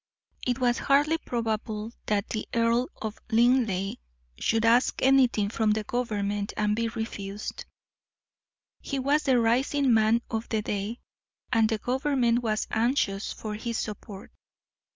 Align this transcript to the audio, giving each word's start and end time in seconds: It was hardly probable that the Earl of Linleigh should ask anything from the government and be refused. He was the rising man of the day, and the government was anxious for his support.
It 0.47 0.57
was 0.59 0.79
hardly 0.79 1.19
probable 1.19 1.93
that 2.07 2.27
the 2.29 2.47
Earl 2.55 2.89
of 3.03 3.19
Linleigh 3.29 3.97
should 4.39 4.65
ask 4.65 4.99
anything 5.03 5.47
from 5.49 5.69
the 5.73 5.83
government 5.83 6.53
and 6.57 6.75
be 6.75 6.87
refused. 6.87 7.65
He 8.81 8.97
was 8.97 9.21
the 9.21 9.39
rising 9.39 9.93
man 9.93 10.23
of 10.27 10.49
the 10.49 10.63
day, 10.63 11.01
and 11.53 11.69
the 11.69 11.77
government 11.77 12.39
was 12.41 12.65
anxious 12.71 13.31
for 13.31 13.53
his 13.53 13.77
support. 13.77 14.31